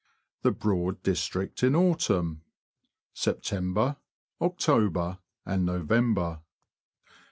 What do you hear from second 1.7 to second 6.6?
AUTUMN, SEPTEMBER, OCTOBER, AND NOVEMBER.